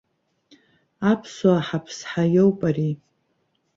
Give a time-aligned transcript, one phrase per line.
[1.11, 2.93] Аԥсуаа ҳаԥсҳа иоуп ари!